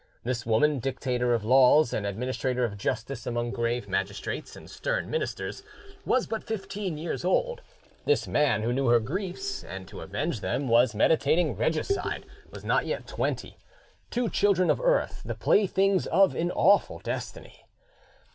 This 0.23 0.47
woman, 0.47 0.79
dictator 0.79 1.31
of 1.35 1.45
laws 1.45 1.93
and 1.93 2.07
administrator 2.07 2.65
of 2.65 2.75
justice 2.75 3.27
among 3.27 3.51
grave 3.51 3.87
magistrates 3.87 4.55
and 4.55 4.67
stern 4.67 5.11
ministers, 5.11 5.61
was 6.07 6.25
but 6.25 6.43
fifteen 6.43 6.97
years 6.97 7.23
old; 7.23 7.61
this 8.05 8.27
man; 8.27 8.63
who 8.63 8.73
knew 8.73 8.87
her 8.87 8.99
griefs, 8.99 9.63
and 9.63 9.87
to 9.89 10.01
avenge 10.01 10.39
them 10.41 10.67
was 10.67 10.95
meditating 10.95 11.55
regicide, 11.55 12.25
was 12.49 12.65
not 12.65 12.87
yet 12.87 13.05
twenty: 13.05 13.57
two 14.09 14.27
children 14.27 14.71
of 14.71 14.81
earth, 14.81 15.21
the 15.23 15.35
playthings 15.35 16.07
of 16.07 16.33
an 16.33 16.49
awful 16.49 16.97
destiny! 16.97 17.67